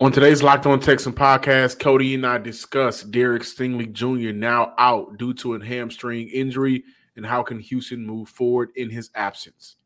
[0.00, 4.32] On today's Locked On Texan podcast, Cody and I discuss Derek Stingley Jr.
[4.32, 6.84] now out due to a hamstring injury
[7.14, 9.76] and how can Houston move forward in his absence.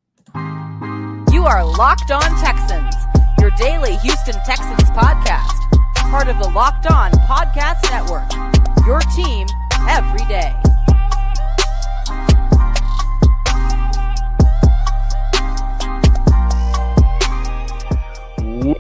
[1.33, 2.95] You are Locked On Texans,
[3.41, 8.31] your daily Houston Texans podcast, part of the Locked On Podcast Network.
[8.87, 9.47] Your team
[9.89, 10.55] every day.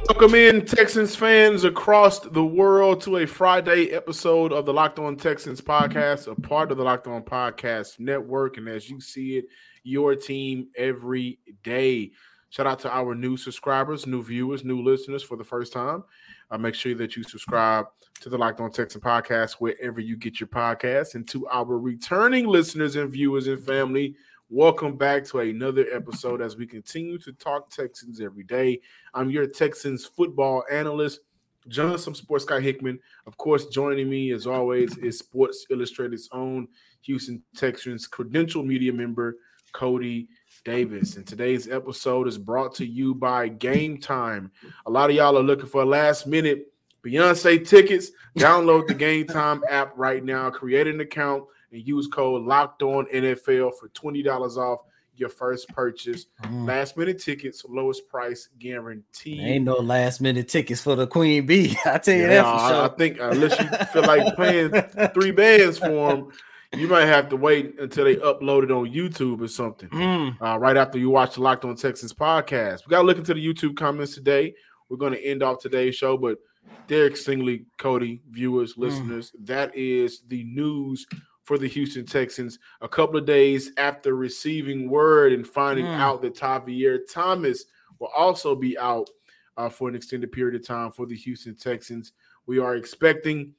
[0.09, 5.17] Welcome in, Texans fans across the world, to a Friday episode of the Locked On
[5.17, 8.57] Texans podcast, a part of the Locked On Podcast Network.
[8.57, 9.46] And as you see it,
[9.82, 12.12] your team every day.
[12.50, 16.04] Shout out to our new subscribers, new viewers, new listeners for the first time.
[16.53, 17.86] Uh, make sure that you subscribe
[18.20, 21.17] to the Locked On Texan podcast wherever you get your podcasts.
[21.17, 24.14] And to our returning listeners and viewers and family,
[24.49, 28.81] Welcome back to another episode as we continue to talk Texans every day.
[29.13, 31.18] I'm your Texans football analyst,
[31.67, 33.01] Johnson Sports Guy Hickman.
[33.27, 36.69] Of course, joining me as always is Sports Illustrated's own
[37.03, 39.39] Houston Texans credential media member,
[39.73, 40.29] Cody
[40.65, 41.17] Davis.
[41.17, 44.53] And today's episode is brought to you by Game Time.
[44.87, 46.73] A lot of y'all are looking for last minute
[47.05, 48.13] Beyonce tickets.
[48.39, 53.06] Download the Game Time app right now, create an account and use code locked on
[53.12, 54.81] NFL for $20 off
[55.19, 56.27] your first purchase.
[56.45, 56.67] Mm.
[56.67, 59.41] Last minute tickets, lowest price guaranteed.
[59.41, 61.77] Ain't no last minute tickets for the Queen Bee.
[61.86, 62.84] I tell you yeah, that for sure.
[62.84, 66.28] I think unless you feel like paying three bands for them,
[66.75, 69.89] you might have to wait until they upload it on YouTube or something.
[69.89, 70.41] Mm.
[70.41, 72.86] Uh, right after you watch the Locked On Texans podcast.
[72.86, 74.55] We got to look into the YouTube comments today.
[74.89, 76.39] We're going to end off today's show, but
[76.86, 78.78] Derek Stingley, Cody, viewers, mm.
[78.78, 79.47] listeners, mm.
[79.47, 81.06] that is the news
[81.47, 85.97] for the Houston Texans a couple of days after receiving word and finding mm.
[85.97, 87.66] out that Tavierre Thomas
[88.00, 89.08] will also be out
[89.56, 92.12] uh, for an extended period of time for the Houston Texans.
[92.47, 93.55] We are expecting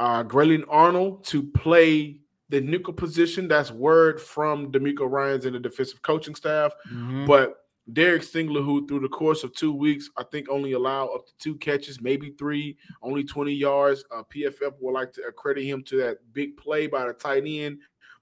[0.00, 3.46] uh, Grayland Arnold to play the nickel position.
[3.46, 6.72] That's word from DeMeco Ryans and the defensive coaching staff.
[6.92, 7.26] Mm-hmm.
[7.26, 11.26] But Derek Stingley, who through the course of two weeks, I think only allowed up
[11.26, 14.04] to two catches, maybe three, only 20 yards.
[14.10, 17.78] Uh, PFF would like to accredit him to that big play by the tight end,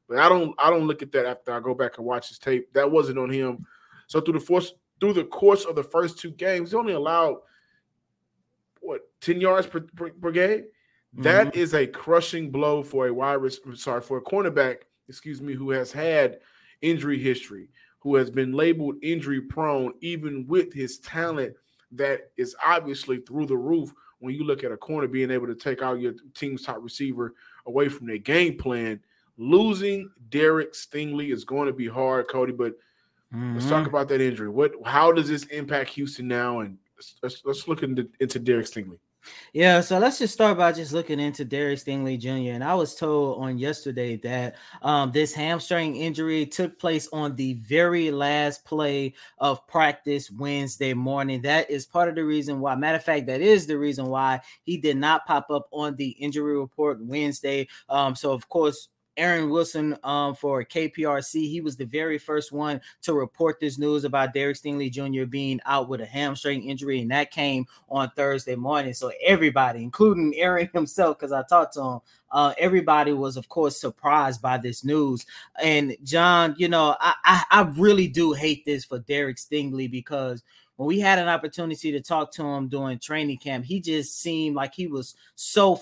[0.09, 0.55] but I don't.
[0.59, 2.73] I don't look at that after I go back and watch his tape.
[2.73, 3.67] That wasn't on him.
[4.07, 7.39] So through the force, through the course of the first two games, he only allowed
[8.81, 10.61] what 10 yards per, per, per game.
[11.15, 11.23] Mm-hmm.
[11.23, 13.41] That is a crushing blow for a wide.
[13.75, 14.83] Sorry, for a cornerback.
[15.09, 16.41] Excuse me, who has had
[16.83, 17.71] injury history
[18.01, 21.55] who has been labeled injury prone, even with his talent
[21.93, 23.93] that is obviously through the roof.
[24.21, 27.35] When you look at a corner being able to take out your team's top receiver
[27.67, 29.01] away from their game plan,
[29.37, 32.53] losing Derek Stingley is going to be hard, Cody.
[32.53, 32.73] But
[33.33, 33.55] mm-hmm.
[33.55, 33.89] let's talk mm-hmm.
[33.91, 34.49] about that injury.
[34.49, 34.73] What?
[34.85, 36.61] How does this impact Houston now?
[36.61, 36.79] And
[37.23, 38.99] let's, let's look into, into Derek Stingley.
[39.53, 42.53] Yeah, so let's just start by just looking into Derek Stingley Jr.
[42.53, 47.55] And I was told on yesterday that um, this hamstring injury took place on the
[47.55, 51.43] very last play of practice Wednesday morning.
[51.43, 54.41] That is part of the reason why, matter of fact, that is the reason why
[54.65, 57.69] he did not pop up on the injury report Wednesday.
[57.89, 61.51] Um, so, of course, Aaron Wilson um, for KPRC.
[61.51, 65.27] He was the very first one to report this news about Derek Stingley Jr.
[65.27, 68.95] being out with a hamstring injury, and that came on Thursday morning.
[68.95, 73.79] So everybody, including Aaron himself, because I talked to him, uh, everybody was, of course,
[73.79, 75.27] surprised by this news.
[75.63, 80.43] And John, you know, I, I, I really do hate this for Derek Stingley because
[80.77, 84.55] when we had an opportunity to talk to him during training camp, he just seemed
[84.55, 85.81] like he was so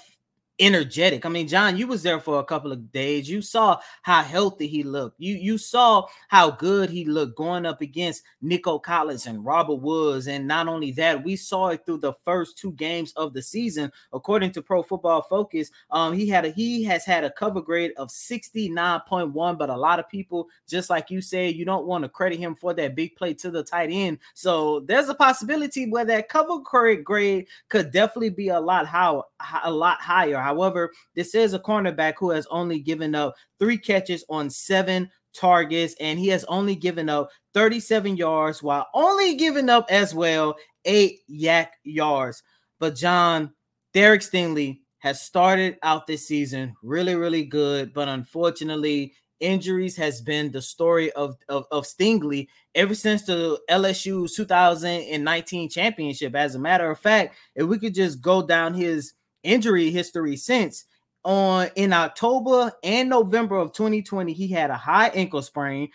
[0.58, 1.26] energetic.
[1.26, 3.28] I mean, John, you was there for a couple of days.
[3.28, 5.20] You saw how healthy he looked.
[5.20, 10.28] You you saw how good he looked going up against Nico Collins and Robert Woods.
[10.28, 13.92] And not only that, we saw it through the first two games of the season.
[14.12, 17.92] According to Pro Football Focus, um, he had a he has had a cover grade
[17.96, 19.58] of 69.1.
[19.58, 22.54] But a lot of people, just like you said, you don't want to credit him
[22.54, 24.18] for that big play to the tight end.
[24.34, 29.26] So there's a possibility where that cover grade could definitely be a lot how
[29.64, 30.45] a lot higher.
[30.46, 35.96] However, this is a cornerback who has only given up three catches on seven targets,
[35.98, 40.54] and he has only given up 37 yards while only giving up as well
[40.84, 42.44] eight YAC yards.
[42.78, 43.52] But John,
[43.92, 50.52] Derek Stingley has started out this season really, really good, but unfortunately, injuries has been
[50.52, 52.46] the story of, of, of Stingley
[52.76, 56.36] ever since the LSU 2019 championship.
[56.36, 59.14] As a matter of fact, if we could just go down his
[59.46, 60.84] injury history since
[61.24, 65.88] on in October and November of 2020, he had a high ankle sprain.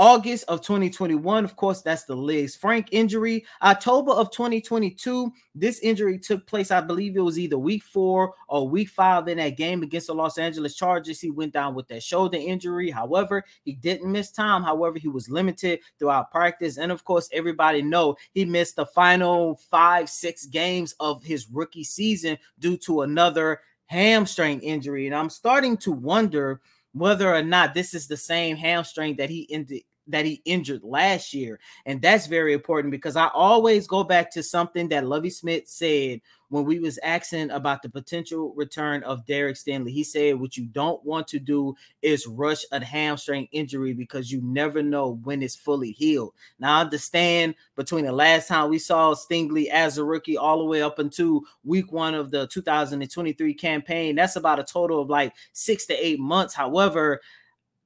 [0.00, 3.44] August of 2021, of course, that's the Lisfranc injury.
[3.60, 6.70] October of 2022, this injury took place.
[6.70, 10.14] I believe it was either week four or week five in that game against the
[10.14, 11.20] Los Angeles Chargers.
[11.20, 12.88] He went down with that shoulder injury.
[12.88, 14.62] However, he didn't miss time.
[14.62, 16.78] However, he was limited throughout practice.
[16.78, 21.84] And of course, everybody know he missed the final five, six games of his rookie
[21.84, 25.04] season due to another hamstring injury.
[25.08, 26.62] And I'm starting to wonder
[26.92, 31.32] whether or not this is the same hamstring that he ended that he injured last
[31.32, 31.58] year.
[31.86, 36.20] And that's very important because I always go back to something that Lovie Smith said
[36.50, 39.92] when we was asking about the potential return of Derek Stingley.
[39.92, 44.40] He said what you don't want to do is rush a hamstring injury because you
[44.42, 46.34] never know when it's fully healed.
[46.58, 50.64] Now I understand between the last time we saw Stingley as a rookie all the
[50.64, 55.32] way up into week 1 of the 2023 campaign, that's about a total of like
[55.52, 56.52] 6 to 8 months.
[56.52, 57.20] However,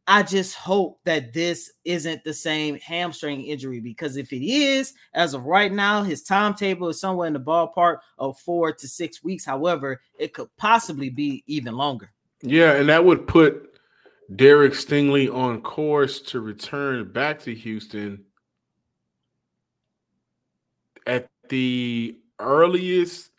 [0.06, 5.32] I just hope that this isn't the same hamstring injury because if it is, as
[5.32, 9.46] of right now, his timetable is somewhere in the ballpark of four to six weeks.
[9.46, 12.12] However, it could possibly be even longer.
[12.42, 13.78] Yeah, and that would put
[14.36, 18.24] Derek Stingley on course to return back to Houston
[21.06, 23.30] at the earliest.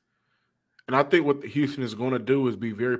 [0.88, 2.97] And I think what Houston is going to do is be very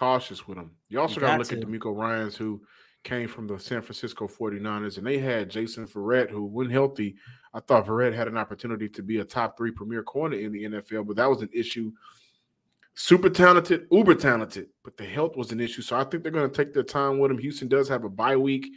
[0.00, 0.72] cautious with him.
[0.88, 2.60] You also got to look at DeMeco Ryans, who–
[3.04, 7.16] came from the San Francisco 49ers, and they had Jason Verrett, who, when healthy,
[7.52, 10.64] I thought Verrett had an opportunity to be a top three premier corner in the
[10.64, 11.92] NFL, but that was an issue.
[12.94, 15.82] Super talented, uber talented, but the health was an issue.
[15.82, 17.38] So I think they're going to take their time with him.
[17.38, 18.68] Houston does have a bye week,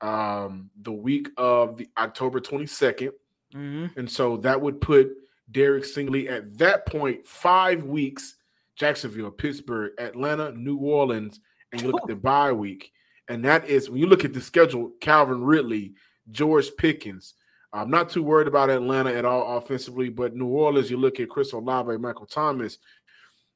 [0.00, 3.12] um, the week of the October 22nd.
[3.54, 3.98] Mm-hmm.
[3.98, 5.10] And so that would put
[5.50, 8.36] Derek Stingley at that point, five weeks,
[8.74, 11.38] Jacksonville, Pittsburgh, Atlanta, New Orleans,
[11.70, 12.92] and you look at the bye week
[13.28, 15.94] and that is when you look at the schedule, Calvin Ridley,
[16.30, 17.34] George Pickens.
[17.72, 21.30] I'm not too worried about Atlanta at all offensively, but New Orleans, you look at
[21.30, 22.78] Chris Olave, Michael Thomas.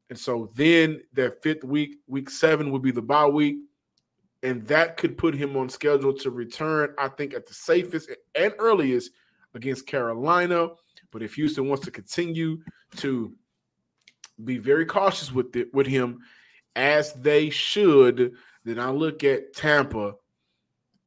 [0.08, 3.56] And so then that fifth week, week seven, would be the bye week.
[4.42, 8.54] And that could put him on schedule to return, I think, at the safest and
[8.58, 9.10] earliest
[9.54, 10.68] against Carolina.
[11.10, 12.60] But if Houston wants to continue
[12.96, 13.34] to
[14.42, 16.20] be very cautious with it with him,
[16.76, 18.34] as they should,
[18.66, 20.14] then I look at Tampa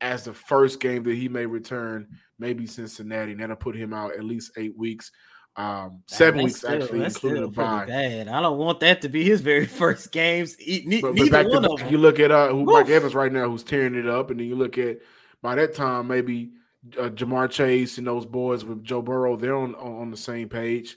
[0.01, 2.07] as the first game that he may return,
[2.39, 5.11] maybe Cincinnati, and that'll put him out at least eight weeks.
[5.57, 7.83] Um, seven weeks still, actually, including the bye.
[7.85, 8.29] Bad.
[8.29, 10.55] I don't want that to be his very first games.
[10.57, 13.63] Ne- but, but back to, you look at uh, who Mike Evans right now, who's
[13.63, 14.99] tearing it up, and then you look at
[15.41, 16.51] by that time maybe
[16.97, 20.95] uh, Ja'Marr Chase and those boys with Joe Burrow, they're on on the same page.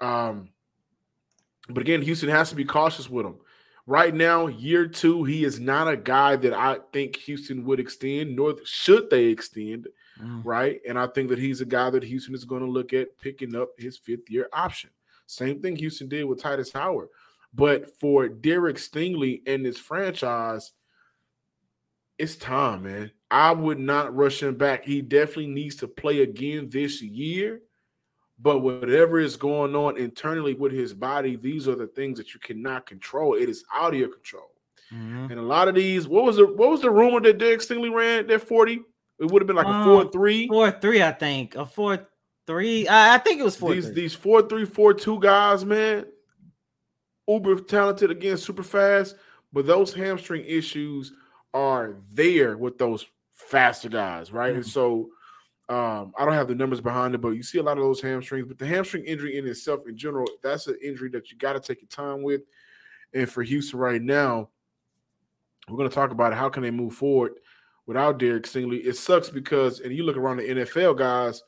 [0.00, 0.48] Um,
[1.68, 3.36] but again, Houston has to be cautious with him.
[3.86, 8.36] Right now, year two, he is not a guy that I think Houston would extend,
[8.36, 9.88] nor should they extend.
[10.20, 10.42] Mm.
[10.44, 10.80] Right.
[10.88, 13.56] And I think that he's a guy that Houston is going to look at picking
[13.56, 14.90] up his fifth year option.
[15.26, 17.08] Same thing Houston did with Tytus Howard.
[17.54, 20.72] But for Derek Stingley and this franchise,
[22.18, 23.10] it's time, man.
[23.30, 24.84] I would not rush him back.
[24.84, 27.62] He definitely needs to play again this year.
[28.42, 32.40] But whatever is going on internally with his body, these are the things that you
[32.40, 33.34] cannot control.
[33.34, 34.50] It is out of your control.
[34.92, 35.30] Mm-hmm.
[35.30, 37.94] And a lot of these, what was the what was the rumor that Derek Stingley
[37.94, 38.82] ran at 40?
[39.20, 40.48] It would have been like um, a four three.
[40.48, 41.54] Four three, I think.
[41.54, 42.08] A four
[42.46, 42.88] three.
[42.88, 43.72] I, I think it was four.
[43.72, 46.06] These these four three four two guys, man.
[47.28, 49.14] Uber talented again, super fast,
[49.52, 51.12] but those hamstring issues
[51.54, 54.50] are there with those faster guys, right?
[54.50, 54.56] Mm-hmm.
[54.56, 55.10] And so
[55.72, 58.02] um, I don't have the numbers behind it, but you see a lot of those
[58.02, 58.46] hamstrings.
[58.46, 61.60] But the hamstring injury in itself, in general, that's an injury that you got to
[61.60, 62.42] take your time with.
[63.14, 64.50] And for Houston right now,
[65.68, 67.32] we're going to talk about how can they move forward
[67.86, 68.84] without Derek Stingley.
[68.84, 71.42] It sucks because, and you look around the NFL guys,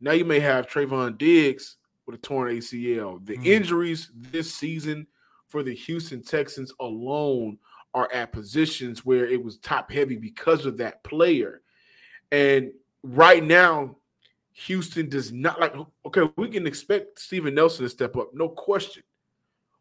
[0.00, 3.22] now you may have Trevon Diggs with a torn ACL.
[3.26, 3.44] The mm.
[3.44, 5.06] injuries this season
[5.48, 7.58] for the Houston Texans alone
[7.92, 11.60] are at positions where it was top heavy because of that player.
[12.32, 12.70] And
[13.02, 13.96] right now,
[14.52, 15.74] Houston does not like.
[16.06, 19.02] Okay, we can expect Steven Nelson to step up, no question.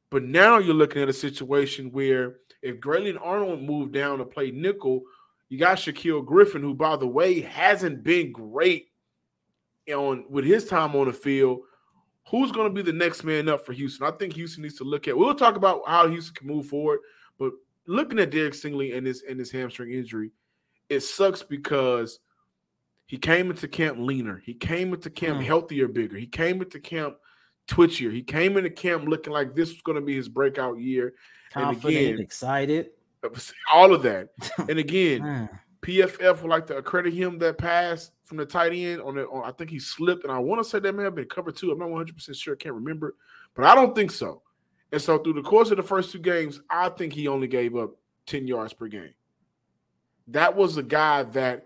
[0.09, 4.51] But now you're looking at a situation where if Grayland Arnold moved down to play
[4.51, 5.01] nickel,
[5.49, 8.89] you got Shaquill Griffin, who, by the way, hasn't been great
[9.91, 11.61] on with his time on the field.
[12.29, 14.05] Who's going to be the next man up for Houston?
[14.05, 15.17] I think Houston needs to look at.
[15.17, 16.99] We'll talk about how Houston can move forward,
[17.39, 17.53] but
[17.85, 20.31] looking at Derek Stingley and his and his hamstring injury,
[20.89, 22.19] it sucks because
[23.07, 24.41] he came into camp leaner.
[24.45, 25.45] He came into camp mm.
[25.45, 26.17] healthier, bigger.
[26.17, 27.15] He came into camp
[27.67, 28.11] twitchier.
[28.11, 31.13] He came into camp looking like this was going to be his breakout year.
[31.51, 32.89] Confident, and again, excited.
[33.73, 34.29] All of that.
[34.69, 35.49] And again,
[35.81, 39.17] PFF would like to accredit him that pass from the tight end on.
[39.17, 41.51] On, I think he slipped, and I want to say that may have been cover
[41.51, 41.71] two.
[41.71, 42.55] I'm not 100 percent sure.
[42.57, 43.15] Can't remember,
[43.55, 44.41] but I don't think so.
[44.91, 47.75] And so through the course of the first two games, I think he only gave
[47.75, 47.91] up
[48.25, 49.13] 10 yards per game.
[50.27, 51.65] That was the guy that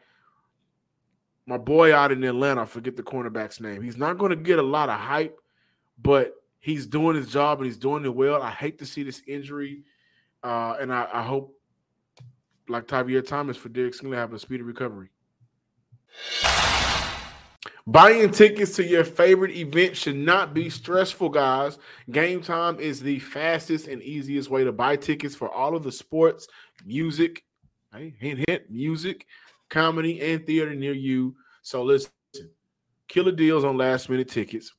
[1.46, 3.82] my boy out in Atlanta, I forget the cornerback's name.
[3.82, 5.40] He's not going to get a lot of hype,
[6.02, 8.42] but he's doing his job and he's doing it well.
[8.42, 9.84] I hate to see this injury,
[10.44, 11.56] uh, and I, I, hope,
[12.70, 15.10] like Tavierre Thomas, for Derek Stingley, have a speedy recovery.
[17.88, 21.80] Buying tickets to your favorite event should not be stressful, guys.
[22.12, 25.92] Game time is the fastest and easiest way to buy tickets for all of the
[25.92, 26.48] sports,
[26.86, 27.44] music,
[27.92, 29.26] hey, hint, hint, music,
[29.72, 31.36] comedy, and theater near you.
[31.64, 32.12] So listen,
[33.08, 34.72] killer deals on last minute tickets.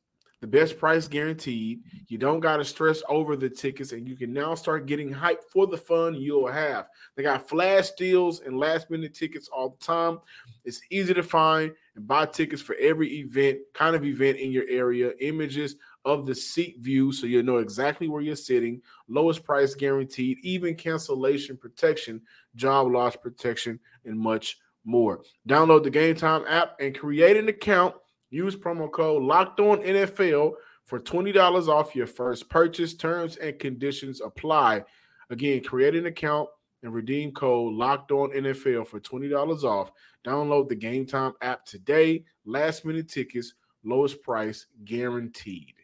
[0.42, 1.82] The best price guaranteed.
[2.08, 5.44] You don't got to stress over the tickets, and you can now start getting hyped
[5.52, 6.88] for the fun you'll have.
[7.14, 10.18] They got flash deals and last minute tickets all the time.
[10.64, 14.64] It's easy to find and buy tickets for every event, kind of event in your
[14.68, 15.12] area.
[15.20, 18.82] Images of the seat view so you know exactly where you're sitting.
[19.06, 22.20] Lowest price guaranteed, even cancellation protection,
[22.56, 25.22] job loss protection, and much more.
[25.48, 27.94] Download the Game Time app and create an account
[28.32, 30.54] Use promo code Locked On NFL
[30.86, 32.94] for twenty dollars off your first purchase.
[32.94, 34.84] Terms and conditions apply.
[35.28, 36.48] Again, create an account
[36.82, 39.92] and redeem code Locked On NFL for twenty dollars off.
[40.26, 42.24] Download the Game Time app today.
[42.46, 43.52] Last minute tickets,
[43.84, 45.74] lowest price guaranteed.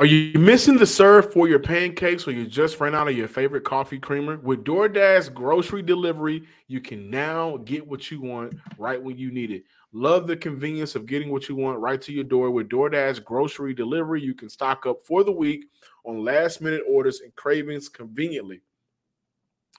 [0.00, 3.26] Are you missing the serve for your pancakes or you just ran out of your
[3.26, 4.38] favorite coffee creamer?
[4.38, 9.50] With DoorDash grocery delivery, you can now get what you want right when you need
[9.50, 9.64] it.
[9.92, 13.74] Love the convenience of getting what you want right to your door with DoorDash grocery
[13.74, 14.22] delivery.
[14.22, 15.64] You can stock up for the week
[16.04, 18.60] on last minute orders and cravings conveniently.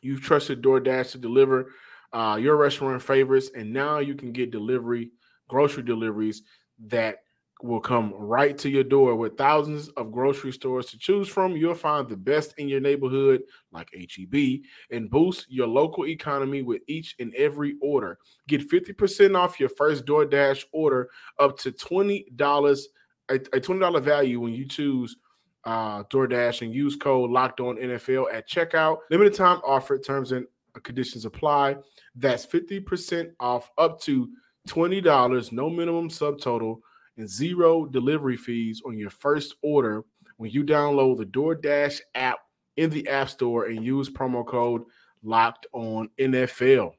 [0.01, 1.71] You've trusted DoorDash to deliver
[2.11, 5.11] uh, your restaurant favorites, and now you can get delivery,
[5.47, 6.41] grocery deliveries
[6.87, 7.19] that
[7.61, 11.57] will come right to your door with thousands of grocery stores to choose from.
[11.57, 14.61] You'll find the best in your neighborhood, like HEB,
[14.91, 18.17] and boost your local economy with each and every order.
[18.47, 22.81] Get 50% off your first DoorDash order up to $20,
[23.29, 25.17] a, a $20 value when you choose
[25.65, 28.99] uh, DoorDash and use code locked on NFL at checkout.
[29.11, 30.45] Limited time offer, terms and
[30.83, 31.75] conditions apply.
[32.15, 34.29] That's 50% off up to
[34.69, 36.79] $20, no minimum subtotal
[37.19, 40.03] and zero delivery fees on your first order
[40.37, 42.39] when you download the DoorDash app
[42.77, 44.83] in the App Store and use promo code
[45.21, 46.93] Locked On NFL.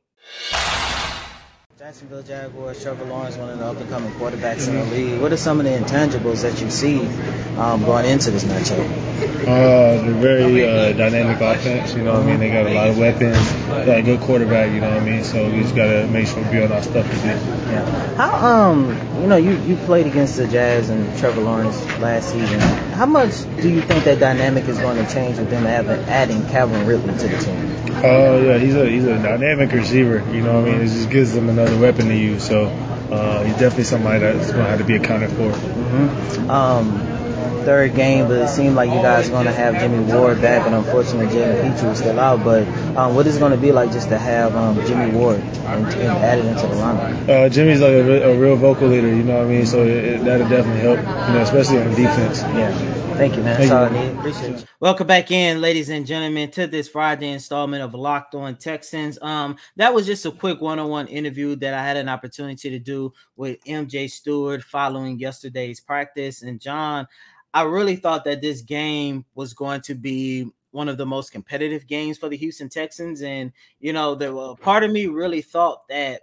[1.79, 5.23] Jacksonville Jaguars, Trevor Lawrence, one of the up and coming quarterbacks in the league.
[5.23, 6.99] What are some of the intangibles that you see
[7.57, 8.87] um, going into this matchup?
[9.47, 11.95] Uh, they're very uh, dynamic offense.
[11.95, 12.41] You know what I mean?
[12.41, 13.37] They got a lot of weapons.
[13.69, 14.73] Got a good quarterback.
[14.73, 15.25] You know what I mean?
[15.25, 17.37] So we just got to make sure we build our stuff a bit.
[17.37, 18.15] Yeah.
[18.17, 18.89] How um,
[19.21, 22.61] you know, you you played against the Jags and Trevor Lawrence last season.
[22.61, 26.47] How much do you think that dynamic is going to change with them having, adding
[26.49, 27.81] Calvin Ridley to the team?
[28.05, 30.25] Oh uh, yeah, he's a he's a dynamic receiver.
[30.33, 30.81] You know what I mean?
[30.83, 32.47] It just gives them another weapon to use.
[32.47, 35.51] So uh, he's definitely somebody that's going to have to be accounted for.
[35.51, 36.51] Mm-hmm.
[36.51, 37.10] Um,
[37.61, 40.67] third game, but it seemed like you guys are going to have Jimmy Ward back,
[40.67, 42.45] and unfortunately Jalen Pitre is still out.
[42.45, 45.41] But um, what is it going to be like just to have um, Jimmy Ward
[45.41, 47.29] and, and added into the lineup?
[47.29, 49.67] Uh, Jimmy's like a, a, real vocal leader, you know what I mean?
[49.67, 52.43] So it, it, that'll definitely help, you know, especially on defense.
[52.43, 53.01] Yeah.
[53.21, 53.59] Thank you, man.
[53.59, 53.99] Thank That's you.
[53.99, 54.19] all I need.
[54.19, 54.67] Appreciate you.
[54.81, 59.19] Welcome back in, ladies and gentlemen, to this Friday installment of Locked On Texans.
[59.21, 63.13] Um, that was just a quick one-on-one interview that I had an opportunity to do
[63.37, 66.41] with MJ Stewart following yesterday's practice.
[66.41, 67.07] And John,
[67.53, 71.87] I really thought that this game was going to be one of the most competitive
[71.87, 73.23] games for the Houston Texans.
[73.23, 76.23] And you know, there were part of me really thought that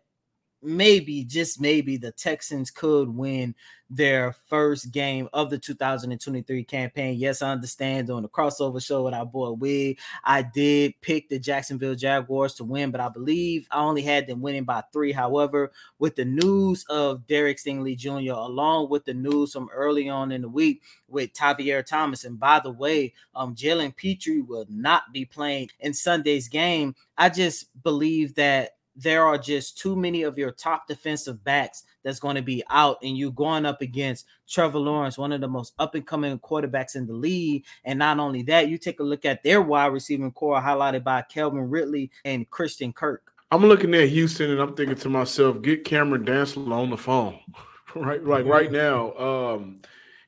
[0.62, 3.56] maybe, just maybe, the Texans could win
[3.90, 7.18] their first game of the 2023 campaign.
[7.18, 11.40] Yes, I understand on the crossover show with our boy Wig, I did pick the
[11.40, 15.12] Jacksonville Jaguars to win, but I believe I only had them winning by three.
[15.12, 20.32] However, with the news of Derek Stingley Jr., along with the news from early on
[20.32, 25.14] in the week with Tavierre Thomas, and by the way, um, Jalen Pitre will not
[25.14, 26.96] be playing in Sunday's game.
[27.18, 32.20] I just believe that there are just too many of your top defensive backs that's
[32.20, 35.74] going to be out, and you going up against Trevor Lawrence, one of the most
[35.78, 37.66] up and coming quarterbacks in the league.
[37.86, 41.22] And not only that, you take a look at their wide receiving core, highlighted by
[41.22, 43.32] Calvin Ridley and Christian Kirk.
[43.52, 47.40] I'm looking at Houston, and I'm thinking to myself, get Cameron Dantzler on the phone,
[47.96, 48.24] right?
[48.24, 49.14] Like right now.
[49.14, 49.80] Um,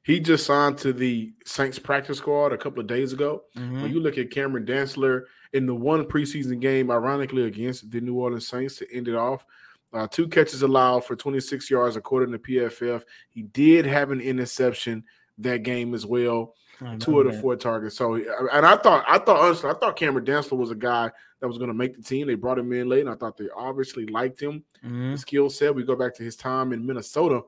[0.04, 3.44] he just signed to the Saints practice squad a couple of days ago.
[3.56, 3.82] Mm-hmm.
[3.82, 8.16] When you look at Cameron Dantzler in the one preseason game, ironically against the New
[8.16, 9.46] Orleans Saints to end it off.
[9.92, 13.04] Uh, two catches allowed for 26 yards, according to PFF.
[13.30, 15.04] He did have an interception
[15.40, 16.54] that game as well.
[17.00, 17.42] Two of the that.
[17.42, 17.98] four targets.
[17.98, 21.48] So, and I thought, I thought honestly, I thought Cameron Dantzler was a guy that
[21.48, 22.28] was going to make the team.
[22.28, 24.64] They brought him in late, and I thought they obviously liked him.
[24.86, 25.16] Mm-hmm.
[25.16, 25.76] skill set.
[25.76, 27.42] We go back to his time in Minnesota.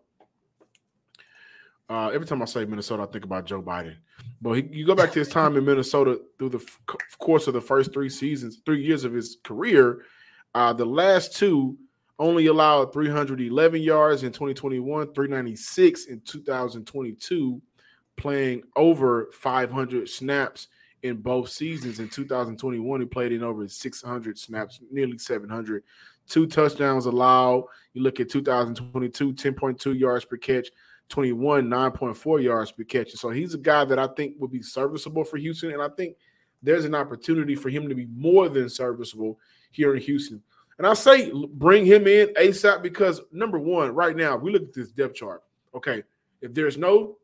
[1.91, 3.97] Uh, every time I say Minnesota, I think about Joe Biden.
[4.41, 6.79] But he, you go back to his time in Minnesota through the f-
[7.19, 10.03] course of the first three seasons, three years of his career.
[10.55, 11.77] Uh, the last two
[12.17, 17.61] only allowed 311 yards in 2021, 396 in 2022,
[18.15, 20.69] playing over 500 snaps
[21.03, 21.99] in both seasons.
[21.99, 25.83] In 2021, he played in over 600 snaps, nearly 700.
[26.29, 27.65] Two touchdowns allowed.
[27.93, 30.69] You look at 2022, 10.2 yards per catch,
[31.11, 33.11] 21, 9.4 yards per catch.
[33.11, 35.71] So he's a guy that I think would be serviceable for Houston.
[35.71, 36.15] And I think
[36.63, 39.37] there's an opportunity for him to be more than serviceable
[39.71, 40.41] here in Houston.
[40.77, 44.73] And I say bring him in ASAP because number one, right now, we look at
[44.73, 45.43] this depth chart.
[45.75, 46.03] Okay,
[46.41, 47.17] if there's no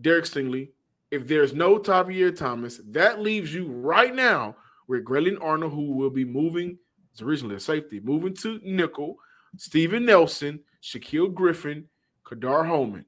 [0.00, 0.70] Derek Stingley,
[1.10, 4.56] if there's no Tavierre Thomas, that leaves you right now
[4.88, 6.76] with Grayland Arnold, who will be moving,
[7.12, 9.16] it's originally a safety, moving to nickel,
[9.56, 11.86] Steven Nelson, Shaquill Griffin,
[12.26, 13.04] Ka'dar Hollman.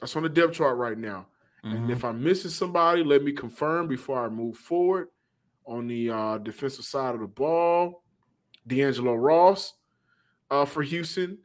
[0.00, 1.26] That's on the depth chart right now.
[1.64, 1.76] Mm-hmm.
[1.76, 5.08] And if I'm missing somebody, let me confirm before I move forward.
[5.66, 8.02] On the uh, defensive side of the ball,
[8.66, 9.74] D'Angelo Ross
[10.50, 11.38] uh, for Houston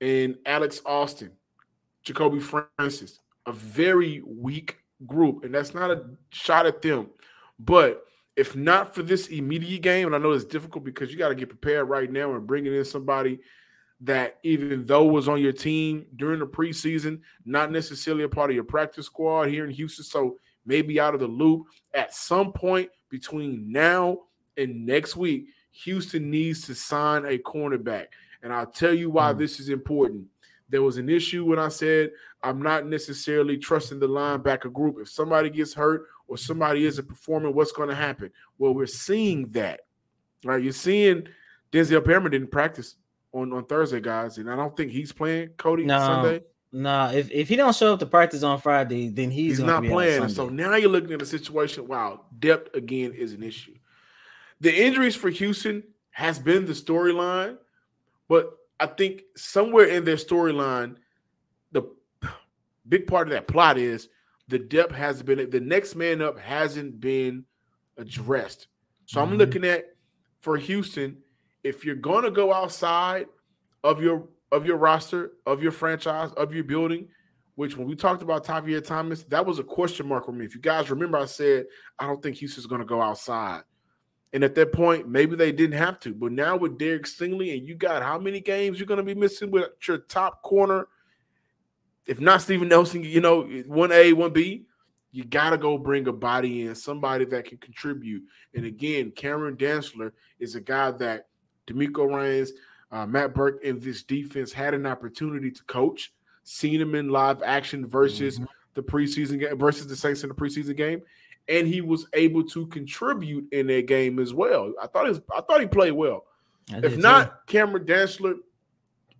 [0.00, 1.30] and Alex Austin,
[2.04, 3.20] Jacobi Francis.
[3.46, 7.08] A very weak group, and that's not a shot at them.
[7.58, 8.04] But
[8.36, 11.34] if not for this immediate game, and I know it's difficult because you got to
[11.34, 13.40] get prepared right now and bringing in somebody
[14.02, 18.54] that even though was on your team during the preseason, not necessarily a part of
[18.54, 22.90] your practice squad here in Houston, so maybe out of the loop at some point
[23.08, 24.18] between now
[24.56, 28.06] and next week, Houston needs to sign a cornerback.
[28.42, 29.38] And I'll tell you why mm.
[29.38, 30.26] this is important.
[30.68, 32.10] There was an issue when I said
[32.42, 34.96] I'm not necessarily trusting the linebacker group.
[35.00, 38.32] If somebody gets hurt or somebody isn't performing, what's going to happen?
[38.58, 39.82] Well, we're seeing that.
[40.44, 40.62] Right?
[40.62, 41.28] You're seeing
[41.70, 42.96] Denzel Perryman didn't practice
[43.32, 46.44] on, on Thursday, guys, and I don't think he's playing Cody no, Sunday.
[46.72, 49.84] No, if, if he don't show up to practice on Friday, then he's, he's not
[49.84, 50.28] playing.
[50.28, 51.86] So now you're looking at a situation.
[51.86, 53.74] Wow, depth again is an issue.
[54.60, 57.58] The injuries for Houston has been the storyline,
[58.28, 60.96] but I think somewhere in their storyline,
[61.72, 61.82] the
[62.88, 64.08] big part of that plot is
[64.48, 67.44] the depth has been the next man up hasn't been
[67.96, 68.68] addressed.
[69.06, 69.32] So mm-hmm.
[69.32, 69.84] I'm looking at
[70.40, 71.18] for Houston
[71.64, 73.26] if you're going to go outside
[73.84, 77.08] of your of your roster, of your franchise, of your building,
[77.54, 80.44] which when we talked about Tavierre Thomas, that was a question mark for me.
[80.44, 81.66] If you guys remember, I said
[81.98, 83.62] I don't think Houston's going to go outside.
[84.34, 86.14] And at that point, maybe they didn't have to.
[86.14, 89.14] But now with Derek Stingley, and you got how many games you're going to be
[89.14, 90.88] missing with your top corner?
[92.06, 94.64] If not Steven Nelson, you know, 1A, 1B,
[95.12, 98.22] you got to go bring a body in, somebody that can contribute.
[98.54, 101.26] And again, Cameron Dantzler is a guy that
[101.72, 102.52] DeMeco Ryans,
[102.90, 106.12] uh, Matt Burke in this defense had an opportunity to coach,
[106.44, 108.44] seen him in live action versus mm-hmm.
[108.74, 111.02] the preseason game versus the Saints in the preseason game,
[111.48, 114.72] and he was able to contribute in that game as well.
[114.80, 116.24] I thought he was, I thought he played well.
[116.72, 117.52] I if not, too.
[117.52, 118.34] Cameron Dantzler,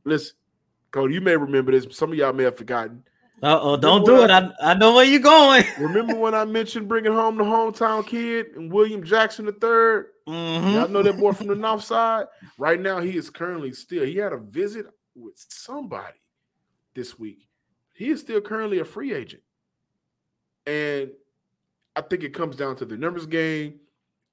[0.05, 0.37] listen,
[0.91, 1.97] Cody, you may remember this.
[1.97, 3.03] Some of y'all may have forgotten.
[3.43, 4.31] Uh oh, don't do it.
[4.31, 5.65] I, I know where you're going.
[5.79, 10.69] remember when I mentioned bringing home the hometown kid and William Jackson the 3rd mm-hmm.
[10.69, 12.27] Y'all know that boy from the North Side.
[12.57, 14.05] Right now, he is currently still.
[14.05, 16.21] He had a visit with somebody
[16.95, 17.49] this week.
[17.95, 19.43] He is still currently a free agent,
[20.65, 21.11] and
[21.97, 23.81] I think it comes down to the numbers game.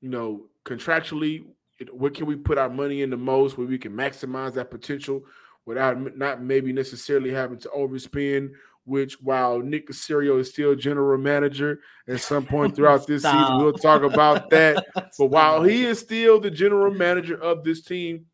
[0.01, 1.45] You know, contractually,
[1.91, 5.23] where can we put our money in the most where we can maximize that potential
[5.65, 8.51] without not maybe necessarily having to overspend
[8.85, 13.73] which while Nick Caserio is still general manager at some point throughout this season, we'll
[13.73, 14.85] talk about that.
[15.17, 18.25] but while he is still the general manager of this team,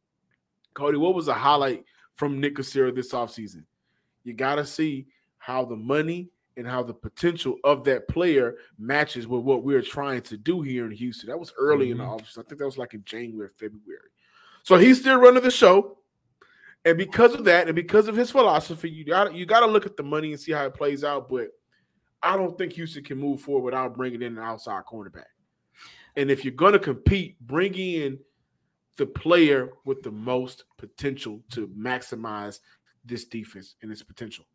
[0.73, 1.83] Cody, what was a highlight
[2.15, 3.63] from Nick Caserio this offseason?
[4.23, 9.27] You got to see how the money and how the potential of that player matches
[9.27, 11.29] with what we're trying to do here in Houston.
[11.29, 11.91] That was early mm-hmm.
[11.93, 12.13] in the mm-hmm.
[12.13, 12.37] office.
[12.37, 14.09] I think that was like in January, February.
[14.63, 15.97] So he's still running the show.
[16.85, 19.87] And because of that, and because of his philosophy, you got you got to look
[19.87, 21.27] at the money and see how it plays out.
[21.27, 21.47] But
[22.21, 25.25] I don't think Houston can move forward without bringing in an outside cornerback.
[26.15, 28.19] And if you're going to compete, bring in
[28.97, 32.59] the player with the most potential to maximize
[33.03, 34.45] this defense and its potential.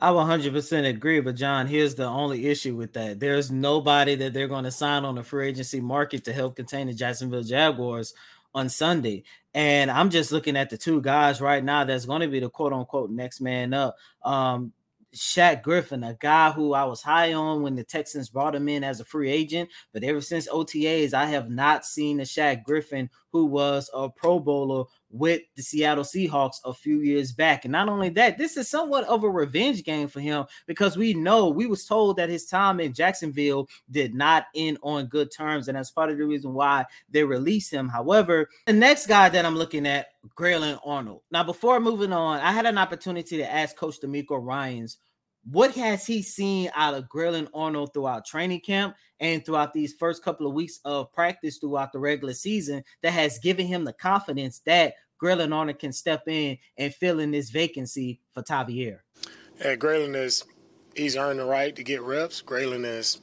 [0.00, 3.20] I 100% agree, but John, here's the only issue with that.
[3.20, 6.88] There's nobody that they're going to sign on the free agency market to help contain
[6.88, 8.12] the Jacksonville Jaguars
[8.54, 9.24] on Sunday.
[9.54, 12.50] And I'm just looking at the two guys right now that's going to be the
[12.50, 13.96] quote unquote next man up.
[14.24, 14.72] Um,
[15.14, 18.84] Shaq Griffin, a guy who I was high on when the Texans brought him in
[18.84, 19.68] as a free agent.
[19.92, 24.38] But ever since OTAs, I have not seen the Shaq Griffin who was a Pro
[24.38, 27.64] Bowler with the Seattle Seahawks a few years back.
[27.64, 31.14] And not only that, this is somewhat of a revenge game for him because we
[31.14, 35.68] know we was told that his time in Jacksonville did not end on good terms.
[35.68, 37.88] And that's part of the reason why they released him.
[37.88, 41.22] However, the next guy that I'm looking at, Grayland Arnold.
[41.30, 44.98] Now, before moving on, I had an opportunity to ask Coach DeMeco Ryans
[45.50, 50.22] what has he seen out of Grayland Arnold throughout training camp and throughout these first
[50.22, 54.60] couple of weeks of practice throughout the regular season that has given him the confidence
[54.66, 59.00] that Grayland Arnold can step in and fill in this vacancy for Tavierre?
[59.60, 60.44] Yeah, Grayland is
[60.94, 62.40] he's earned the right to get reps.
[62.40, 63.20] Grayland has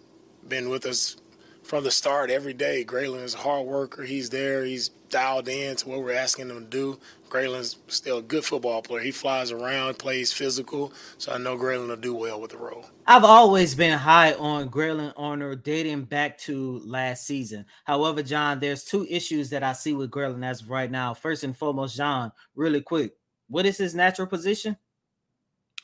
[0.48, 1.18] been with us
[1.64, 2.84] from the start every day.
[2.84, 4.04] Grayland is a hard worker.
[4.04, 4.64] He's there.
[4.64, 7.00] He's dialed in to what we're asking him to do.
[7.30, 9.02] Grayland's still a good football player.
[9.02, 12.86] He flies around, plays physical, so I know Grayland will do well with the role.
[13.06, 17.66] I've always been high on Grayland Arnold dating back to last season.
[17.84, 21.14] However, John, there's two issues that I see with Grayland as of right now.
[21.14, 23.14] First and foremost, John, really quick,
[23.50, 24.78] what is his natural position?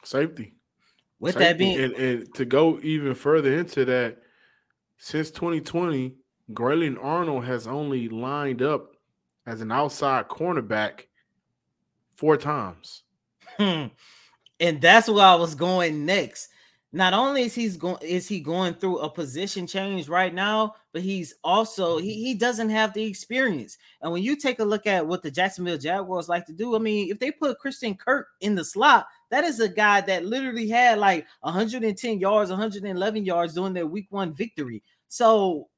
[0.03, 0.55] Safety.
[1.19, 1.45] With Safety.
[1.45, 4.17] that being, and, and to go even further into that,
[4.97, 6.15] since 2020,
[6.53, 8.95] Grayland Arnold has only lined up
[9.45, 11.05] as an outside cornerback
[12.15, 13.03] four times.
[13.57, 13.87] Hmm.
[14.59, 16.49] And that's where I was going next.
[16.95, 21.01] Not only is he's going is he going through a position change right now, but
[21.01, 23.79] he's also he, he doesn't have the experience.
[24.01, 26.79] And when you take a look at what the Jacksonville Jaguars like to do, I
[26.79, 30.69] mean, if they put Christian Kirk in the slot, that is a guy that literally
[30.69, 34.83] had like 110 yards, 111 yards during their week one victory.
[35.07, 35.69] So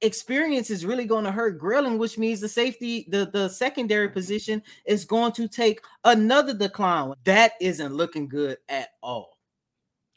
[0.00, 4.62] experience is really going to hurt Grayland, which means the safety, the, the secondary position
[4.86, 7.14] is going to take another decline.
[7.24, 9.36] That isn't looking good at all.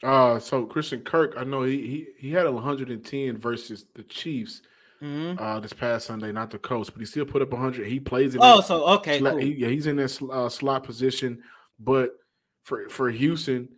[0.02, 4.62] Uh so Christian Kirk, I know he he, he had 110 versus the Chiefs
[5.00, 5.40] Mhm.
[5.40, 7.86] uh this past Sunday, not the Colts, but he still put up 100.
[7.86, 9.36] He plays in Oh, that so okay, cool.
[9.36, 11.40] he- yeah, he's in that uh, slot position,
[11.78, 12.16] but
[12.64, 13.68] for for Houston,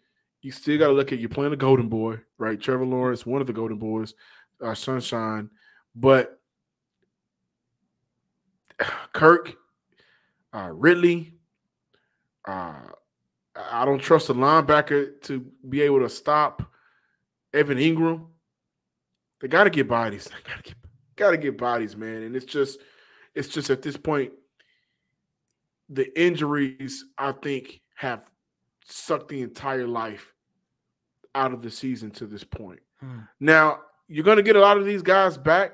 [0.40, 2.58] you still got to look at you're playing a Golden Boy, right?
[2.60, 4.14] Trevor Lawrence, one of the Golden Boys,
[4.62, 5.50] uh, Sunshine,
[5.94, 6.40] but
[9.12, 9.54] Kirk,
[10.52, 11.34] uh, Ridley,
[12.46, 12.74] uh,
[13.56, 16.62] I don't trust the linebacker to be able to stop
[17.52, 18.26] Evan Engram.
[19.40, 20.28] They got to get bodies.
[20.44, 20.76] They got to get
[21.16, 22.22] got to get bodies, man.
[22.22, 22.80] And it's just
[23.34, 24.32] it's just at this point
[25.88, 28.24] the injuries I think have
[28.86, 30.32] sucked the entire life
[31.34, 32.80] out of the season to this point.
[33.00, 33.20] Hmm.
[33.38, 35.72] Now, you're going to get a lot of these guys back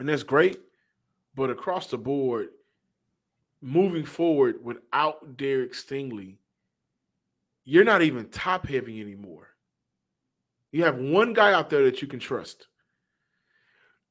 [0.00, 0.58] and that's great,
[1.36, 2.48] but across the board
[3.60, 6.36] moving forward without Derek Stingley,
[7.64, 9.48] you're not even top heavy anymore.
[10.72, 12.66] You have one guy out there that you can trust.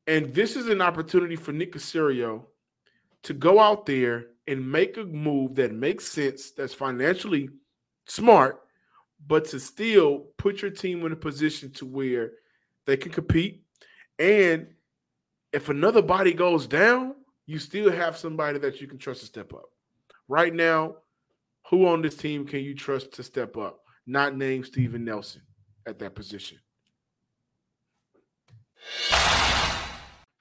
[0.05, 2.43] And this is an opportunity for Nick Caserio
[3.23, 7.49] to go out there and make a move that makes sense, that's financially
[8.05, 8.61] smart,
[9.25, 12.33] but to still put your team in a position to where
[12.85, 13.63] they can compete.
[14.19, 14.67] And
[15.53, 19.53] if another body goes down, you still have somebody that you can trust to step
[19.53, 19.69] up.
[20.27, 20.97] Right now,
[21.69, 23.81] who on this team can you trust to step up?
[24.05, 25.41] Not name Steven Nelson
[25.87, 26.59] at that position.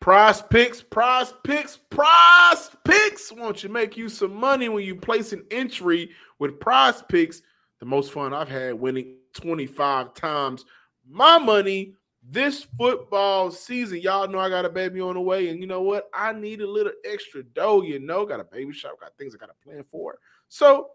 [0.01, 3.33] Prize picks, prize picks, prize picks.
[3.33, 7.43] Won't you make you some money when you place an entry with prize picks?
[7.81, 10.65] The most fun I've had winning 25 times
[11.11, 11.95] my money
[12.31, 14.01] this football season.
[14.01, 16.11] Y'all know I got a baby on the way, and you know what?
[16.13, 17.83] I need a little extra dough.
[17.83, 20.19] You know, got a baby shop, got things I got to plan for.
[20.49, 20.91] So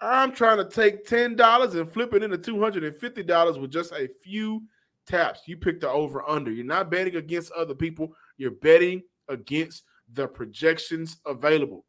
[0.00, 3.58] I'm trying to take ten dollars and flip it into two hundred and fifty dollars
[3.58, 4.62] with just a few
[5.06, 5.42] taps.
[5.46, 6.50] You pick the over under.
[6.50, 8.14] You're not betting against other people.
[8.38, 11.84] You're betting against the projections available.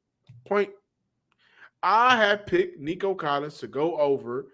[0.45, 0.69] Point.
[1.83, 4.47] I have picked Nico Collins to go over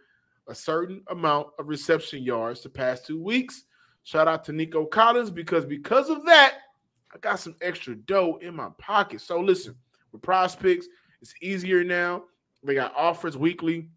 [0.48, 3.64] a certain amount of reception yards the past two weeks.
[4.08, 6.60] Shout out to Nico Collins because because of that,
[7.14, 9.20] I got some extra dough in my pocket.
[9.20, 9.76] So listen,
[10.14, 10.88] with prize picks,
[11.22, 12.24] it's easier now.
[12.64, 13.90] They got offers weekly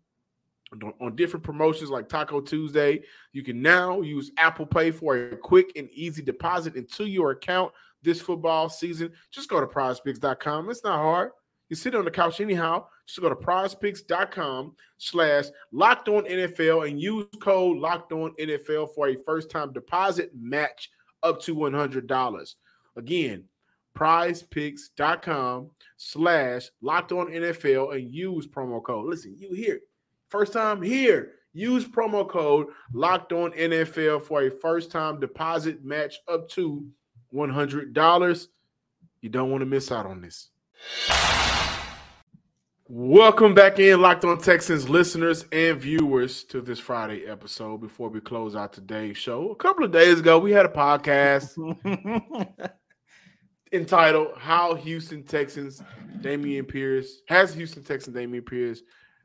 [1.00, 3.04] on- different promotions like Taco Tuesday.
[3.32, 7.72] You can now use Apple Pay for a quick and easy deposit into your account
[8.02, 9.12] this football season.
[9.30, 10.70] Just go to prizepicks.com.
[10.70, 11.30] It's not hard.
[11.70, 12.86] You're sitting on the couch anyhow.
[13.06, 19.08] Just go to prizepicks.com slash locked on NFL and use code locked on NFL for
[19.08, 20.90] a first time deposit match
[21.22, 22.54] up to $100.
[22.96, 23.44] Again,
[23.96, 29.06] prizepicks.com slash locked on NFL and use promo code.
[29.06, 29.80] Listen, you here.
[30.28, 31.34] first time here.
[31.52, 36.84] Use promo code locked on NFL for a first time deposit match up to
[37.32, 38.46] $100.
[39.20, 40.50] You don't want to miss out on this.
[42.92, 47.80] Welcome back in, Locked On Texans listeners and viewers, to this Friday episode.
[47.80, 51.54] Before we close out today's show, a couple of days ago, we had a podcast
[53.72, 55.80] entitled "How Houston Texans
[56.20, 58.82] Dameon Pierce Has Houston Texans Dameon Pierce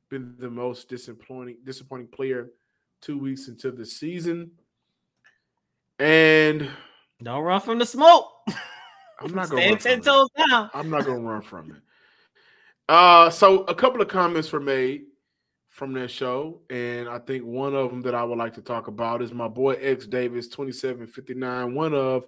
[0.10, 2.52] Been the Most Disappointing Disappointing Player
[3.02, 4.52] Two Weeks into the Season?"
[5.98, 6.70] And
[7.24, 8.32] don't run from the smoke.
[9.20, 10.70] I'm not going to ten toes down.
[10.74, 11.78] I'm not going to run from it.
[12.88, 15.06] Uh, so a couple of comments were made
[15.70, 18.88] from that show, and I think one of them that I would like to talk
[18.88, 22.28] about is my boy X Davis, 2759, one of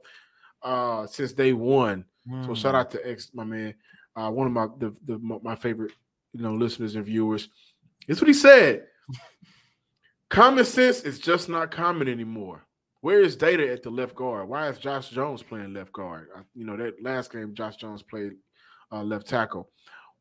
[0.63, 2.05] uh since day one.
[2.27, 2.47] Mm.
[2.47, 2.79] So shout hmm.
[2.79, 3.75] out to X, my man,
[4.15, 5.91] uh, one of my the, the my favorite
[6.33, 7.49] you know listeners and viewers.
[8.07, 8.87] This what he said.
[10.29, 12.66] common sense is just not common anymore.
[13.01, 14.49] Where is Data at the left guard?
[14.49, 16.29] Why is Josh Jones playing left guard?
[16.55, 18.33] you know that last game Josh Jones played
[18.91, 19.69] uh, left tackle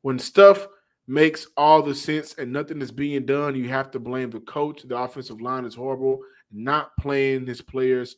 [0.07, 0.69] when stuff
[1.09, 4.83] makes all the sense and nothing is being done, you have to blame the coach.
[4.85, 6.21] The offensive line is horrible,
[6.53, 8.15] not playing his players,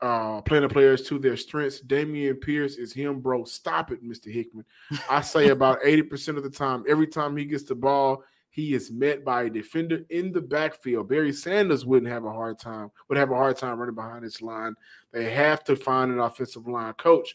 [0.00, 1.82] uh, playing the players to their strengths.
[1.82, 3.42] Dameon Pierce is him, bro.
[3.42, 4.32] Stop it, Mr.
[4.32, 4.64] Hickman.
[5.10, 8.22] I say about 80% of the time, every time he gets the ball,
[8.60, 11.08] he is met by a defender in the backfield.
[11.08, 14.42] Barry Sanders wouldn't have a hard time, would have a hard time running behind this
[14.42, 14.74] line.
[15.12, 17.34] They have to find an offensive line coach.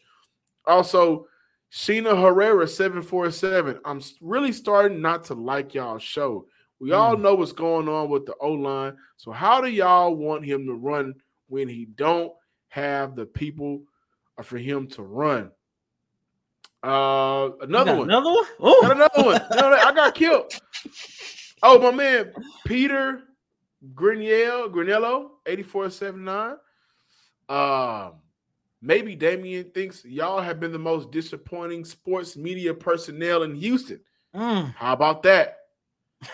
[0.67, 1.25] Also,
[1.71, 3.79] Sheena Herrera 747.
[3.83, 6.45] I'm really starting not to like y'all show.
[6.79, 6.97] We mm.
[6.97, 8.95] all know what's going on with the O line.
[9.17, 11.15] So how do y'all want him to run
[11.47, 12.31] when he don't
[12.67, 13.81] have the people
[14.43, 15.49] for him to run?
[16.83, 18.09] Uh, another one.
[18.09, 18.45] Another one.
[18.59, 19.41] Oh, another one.
[19.55, 20.53] no, I got killed.
[21.63, 22.31] Oh, my man,
[22.67, 23.23] Peter
[23.95, 26.57] Grinnell, Grinello, 8479.
[27.49, 28.19] Um,
[28.85, 33.99] Maybe Dameon thinks y'all have been the most disappointing sports media personnel in Houston.
[34.35, 34.75] Mm.
[34.75, 35.57] How about that?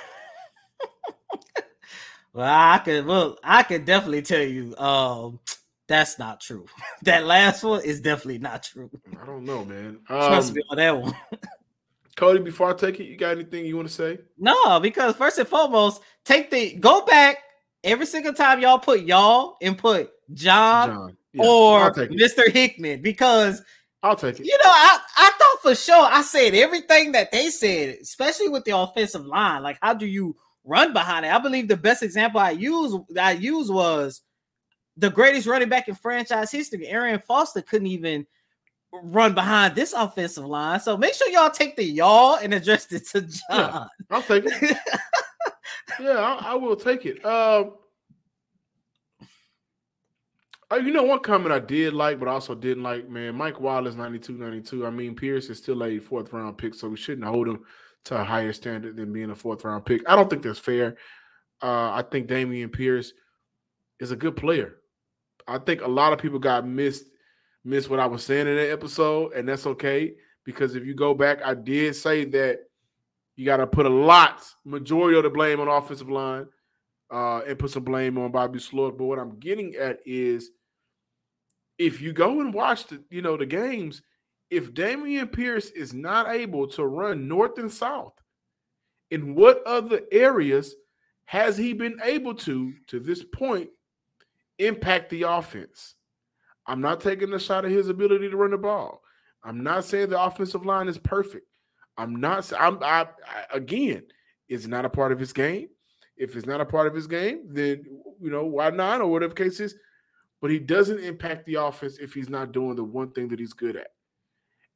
[2.33, 5.39] well, I could well, I could definitely tell you um
[5.91, 6.65] that's not true.
[7.03, 8.89] that last one is definitely not true.
[9.21, 9.99] I don't know, man.
[10.07, 11.15] Trust um, me on that one.
[12.15, 14.19] Cody, before I take it, you got anything you want to say?
[14.37, 17.37] No, because first and foremost, take the go back
[17.83, 22.51] every single time y'all put y'all and put John, John yeah, or Mr.
[22.51, 23.63] Hickman because
[24.03, 24.45] I'll take it.
[24.45, 28.65] You know, I, I thought for sure I said everything that they said, especially with
[28.65, 29.63] the offensive line.
[29.63, 31.33] Like, how do you run behind it?
[31.33, 34.21] I believe the best example I use I used was
[34.97, 36.87] the greatest running back in franchise history.
[36.87, 38.25] Arian Foster couldn't even
[38.91, 40.79] run behind this offensive line.
[40.79, 43.39] So make sure y'all take the y'all and address it to John.
[43.49, 44.77] Yeah, I'll take it.
[45.99, 47.25] yeah, I, I, will take it.
[47.25, 47.73] Um,
[50.71, 53.95] Oh, you know, one comment I did like, but also didn't like, man, Mike Wallace
[53.95, 54.87] 92 92.
[54.87, 57.65] I mean, Pierce is still a fourth round pick, so we shouldn't hold him
[58.05, 60.01] to a higher standard than being a fourth round pick.
[60.07, 60.95] I don't think that's fair.
[61.61, 63.11] Uh, I think Dameon Pierce
[63.99, 64.77] is a good player.
[65.47, 67.05] I think a lot of people got missed
[67.63, 70.13] missed what I was saying in that episode, and that's okay
[70.45, 72.59] because if you go back, I did say that
[73.35, 76.47] you got to put a lot, majority of the blame on offensive line,
[77.11, 78.97] uh, and put some blame on Bobby Slowik.
[78.97, 80.51] But what I'm getting at is
[81.77, 84.01] if you go and watch the you know the games,
[84.49, 88.13] if Dameon Pierce is not able to run north and south,
[89.11, 90.75] in what other areas
[91.25, 93.69] has he been able to to this point
[94.65, 95.95] impact the offense?
[96.67, 99.01] I'm not taking a shot at his ability to run the ball.
[99.43, 101.47] I'm not saying the offensive line is perfect.
[101.97, 102.51] I'm not.
[102.57, 102.77] I'm.
[102.81, 104.03] I, I again,
[104.47, 105.69] it's not a part of his game.
[106.15, 107.83] If it's not a part of his game, then
[108.21, 109.75] you know why not, or whatever case is
[110.41, 113.53] but he doesn't impact the offense if he's not doing the one thing that he's
[113.53, 113.89] good at.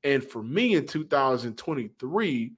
[0.03, 2.53] And for me in 2023,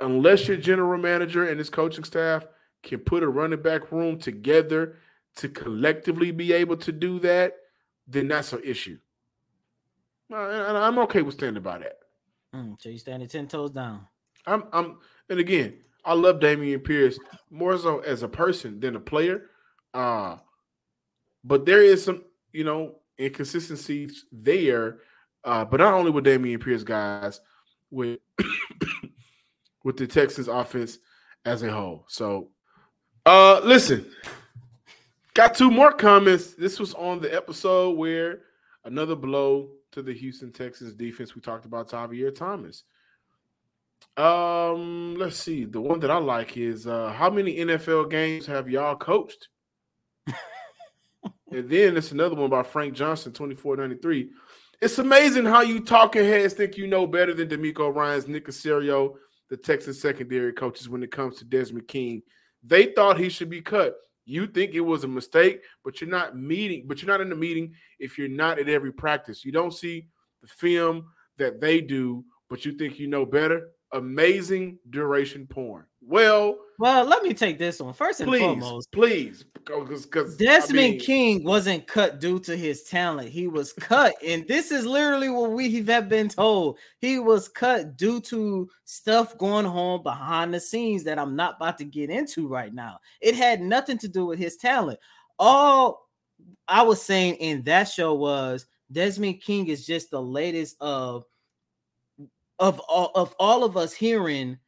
[0.00, 2.46] unless your general manager and his coaching staff
[2.82, 4.96] can put a running back room together
[5.36, 7.54] to collectively be able to do that,
[8.06, 8.98] then that's an issue.
[10.30, 11.98] And I'm okay with standing by that.
[12.54, 14.06] Mm, so you standing ten toes down.
[14.46, 17.18] I'm, I'm, and again, I love Dameon Pierce
[17.50, 19.50] more so as a person than a player.
[19.92, 20.36] Uh,
[21.44, 24.98] but there is some, you know, inconsistencies there
[25.44, 27.40] Uh, but not only with Dameon Pierce, guys,
[27.90, 28.20] with
[29.84, 30.98] with the Texans offense
[31.44, 32.04] as a whole.
[32.08, 32.50] So,
[33.26, 34.06] uh, listen,
[35.34, 36.54] got two more comments.
[36.54, 38.40] This was on the episode where
[38.84, 41.34] another blow to the Houston Texans defense.
[41.34, 42.84] We talked about Tavierre Thomas.
[44.16, 45.64] Um, let's see.
[45.64, 49.48] The one that I like is uh how many NFL games have y'all coached?
[50.26, 54.30] and then it's another one by Frank Johnson, 2493.
[54.80, 59.14] It's amazing how you talking heads think you know better than DeMeco Ryans, Nick Caserio,
[59.50, 62.22] the Texas secondary coaches when it comes to Desmond King.
[62.62, 63.96] They thought he should be cut.
[64.26, 67.36] You think it was a mistake, but you're not meeting, but you're not in the
[67.36, 69.44] meeting if you're not at every practice.
[69.44, 70.06] You don't see
[70.42, 71.06] the film
[71.38, 75.84] that they do, but you think you know better amazing duration porn.
[76.10, 78.90] Well, well, let me take this one first and please, foremost.
[78.90, 83.28] Please, because Desmond I mean, King wasn't cut due to his talent.
[83.28, 86.78] He was cut, and this is literally what we have been told.
[86.98, 91.78] He was cut due to stuff going on behind the scenes that I'm not about
[91.78, 92.98] to get into right now.
[93.20, 94.98] It had nothing to do with his talent.
[95.38, 96.08] All
[96.66, 101.24] I was saying in that show was Desmond King is just the latest of
[102.58, 104.58] of all of all of us hearing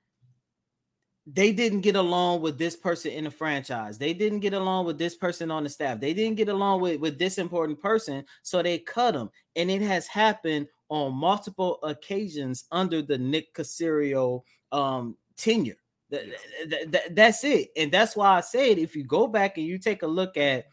[1.26, 3.96] they didn't get along with this person in the franchise.
[3.96, 6.00] They didn't get along with this person on the staff.
[6.00, 9.30] They didn't get along with, with this important person, so they cut them.
[9.54, 15.76] And it has happened on multiple occasions under the Nick Caserio um, tenure.
[16.10, 16.24] That,
[16.68, 17.70] that, that, that's it.
[17.76, 20.66] And that's why I said if you go back and you take a look at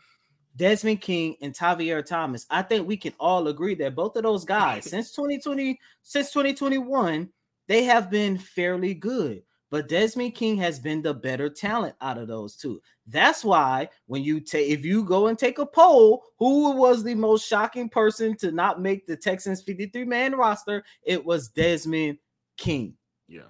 [0.55, 2.45] Desmond King and Tavierre Thomas.
[2.49, 7.29] I think we can all agree that both of those guys since 2020, since 2021,
[7.67, 9.43] they have been fairly good.
[9.69, 12.81] But Desmond King has been the better talent out of those two.
[13.07, 17.15] That's why when you take if you go and take a poll, who was the
[17.15, 20.83] most shocking person to not make the Texans 53 man roster?
[21.03, 22.17] It was Desmond
[22.57, 22.95] King.
[23.27, 23.41] Yeah.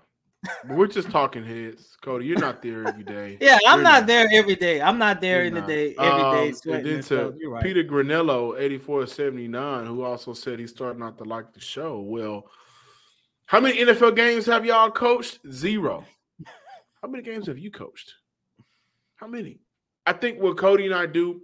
[0.69, 2.25] We're just talking heads, Coty.
[2.25, 3.37] You're not there every day.
[3.41, 4.81] yeah, I'm not, not, there every day.
[4.81, 5.67] I'm not there you're in not.
[5.67, 6.71] the day every um, day.
[6.71, 7.63] And then to right.
[7.63, 11.99] Peter Granello, 8479, who also said he's starting not to like the show.
[11.99, 12.45] Well,
[13.49, 15.39] how many NFL games have y'all coached?
[15.51, 16.05] Zero.
[17.01, 18.13] How many games have you coached?
[19.15, 19.57] How many?
[20.05, 21.41] I think what Coty and I do,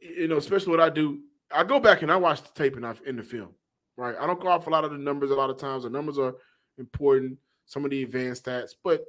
[0.00, 1.18] you know, especially what I do,
[1.52, 3.48] I go back and I watch the tape and I in the film.
[3.96, 4.14] Right.
[4.16, 5.82] I don't go off a lot of the numbers a lot of times.
[5.82, 6.36] The numbers are
[6.78, 9.04] important some of the advanced stats, but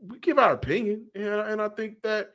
[0.00, 2.34] we give our opinion, and, and I think that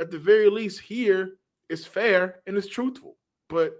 [0.00, 1.34] at the very least here
[1.68, 3.18] it's fair and it's truthful.
[3.50, 3.74] But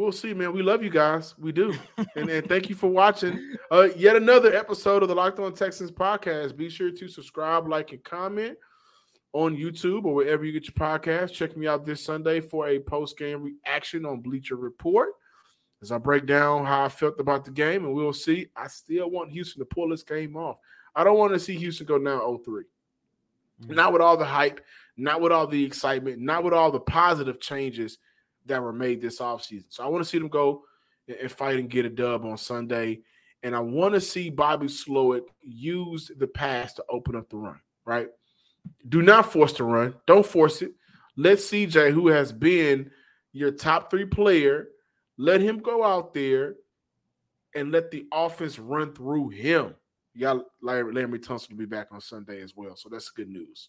[0.00, 0.52] we'll see, man.
[0.52, 1.34] We love you guys.
[1.38, 1.74] We do.
[2.16, 5.90] and, and thank you for watching uh, yet another episode of the Locked On Texans
[5.90, 6.56] podcast.
[6.56, 8.56] Be sure to subscribe, like, and comment
[9.32, 11.32] on YouTube or wherever you get your podcast.
[11.32, 15.10] Check me out this Sunday for a post game reaction on Bleacher Report
[15.82, 18.48] as I break down how I felt about the game, and we'll see.
[18.56, 20.56] I still want Houston to pull this game off.
[20.94, 22.64] I don't want to see Houston go down 3
[23.62, 23.74] mm-hmm.
[23.74, 24.60] Not with all the hype,
[24.96, 27.98] not with all the excitement, not with all the positive changes
[28.46, 29.66] that were made this offseason.
[29.68, 30.64] So I want to see them go
[31.08, 33.00] and fight and get a dub on Sunday.
[33.42, 37.60] And I want to see Bobby Slowik use the pass to open up the run,
[37.84, 38.08] right?
[38.88, 39.94] Do not force the run.
[40.06, 40.72] Don't force it.
[41.16, 42.90] Let CJ, who has been
[43.32, 44.68] your top three player–
[45.20, 46.54] let him go out there
[47.54, 49.74] and let the offense run through him.
[50.18, 52.74] Got Larry, Laremy Tunsil be back on Sunday as well.
[52.74, 53.68] So that's good news.